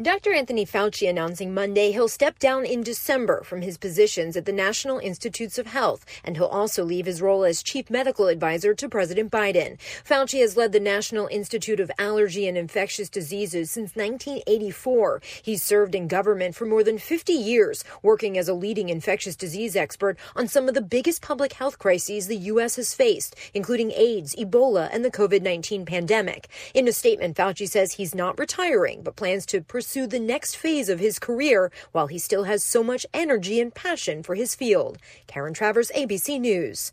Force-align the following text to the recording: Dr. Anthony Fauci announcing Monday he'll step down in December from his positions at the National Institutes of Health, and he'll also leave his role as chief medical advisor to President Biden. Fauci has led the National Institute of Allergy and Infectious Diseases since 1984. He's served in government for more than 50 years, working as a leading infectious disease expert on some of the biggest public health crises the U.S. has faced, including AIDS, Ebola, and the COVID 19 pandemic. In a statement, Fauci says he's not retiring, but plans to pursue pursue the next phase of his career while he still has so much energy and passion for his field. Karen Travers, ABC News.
Dr. 0.00 0.32
Anthony 0.32 0.64
Fauci 0.64 1.10
announcing 1.10 1.52
Monday 1.52 1.90
he'll 1.90 2.06
step 2.06 2.38
down 2.38 2.64
in 2.64 2.84
December 2.84 3.42
from 3.42 3.62
his 3.62 3.76
positions 3.76 4.36
at 4.36 4.44
the 4.44 4.52
National 4.52 5.00
Institutes 5.00 5.58
of 5.58 5.66
Health, 5.66 6.06
and 6.22 6.36
he'll 6.36 6.46
also 6.46 6.84
leave 6.84 7.06
his 7.06 7.20
role 7.20 7.42
as 7.42 7.64
chief 7.64 7.90
medical 7.90 8.28
advisor 8.28 8.74
to 8.74 8.88
President 8.88 9.32
Biden. 9.32 9.76
Fauci 10.08 10.40
has 10.40 10.56
led 10.56 10.70
the 10.70 10.78
National 10.78 11.26
Institute 11.26 11.80
of 11.80 11.90
Allergy 11.98 12.46
and 12.46 12.56
Infectious 12.56 13.08
Diseases 13.08 13.72
since 13.72 13.96
1984. 13.96 15.20
He's 15.42 15.64
served 15.64 15.96
in 15.96 16.06
government 16.06 16.54
for 16.54 16.64
more 16.64 16.84
than 16.84 16.98
50 16.98 17.32
years, 17.32 17.82
working 18.00 18.38
as 18.38 18.48
a 18.48 18.54
leading 18.54 18.90
infectious 18.90 19.34
disease 19.34 19.74
expert 19.74 20.16
on 20.36 20.46
some 20.46 20.68
of 20.68 20.74
the 20.74 20.80
biggest 20.80 21.22
public 21.22 21.54
health 21.54 21.80
crises 21.80 22.28
the 22.28 22.36
U.S. 22.36 22.76
has 22.76 22.94
faced, 22.94 23.34
including 23.52 23.90
AIDS, 23.90 24.36
Ebola, 24.36 24.90
and 24.92 25.04
the 25.04 25.10
COVID 25.10 25.42
19 25.42 25.84
pandemic. 25.84 26.46
In 26.72 26.86
a 26.86 26.92
statement, 26.92 27.36
Fauci 27.36 27.68
says 27.68 27.94
he's 27.94 28.14
not 28.14 28.38
retiring, 28.38 29.02
but 29.02 29.16
plans 29.16 29.44
to 29.46 29.60
pursue 29.60 29.87
pursue 29.88 30.06
the 30.06 30.20
next 30.20 30.54
phase 30.54 30.90
of 30.90 31.00
his 31.00 31.18
career 31.18 31.72
while 31.92 32.08
he 32.08 32.18
still 32.18 32.44
has 32.44 32.62
so 32.62 32.82
much 32.84 33.06
energy 33.14 33.58
and 33.58 33.74
passion 33.74 34.22
for 34.22 34.34
his 34.34 34.54
field. 34.54 34.98
Karen 35.26 35.54
Travers, 35.54 35.90
ABC 35.96 36.38
News. 36.38 36.92